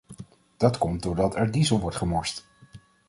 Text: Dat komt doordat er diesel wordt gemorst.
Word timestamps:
Dat 0.57 0.77
komt 0.77 1.03
doordat 1.03 1.35
er 1.35 1.51
diesel 1.51 1.79
wordt 1.79 1.95
gemorst. 1.95 2.47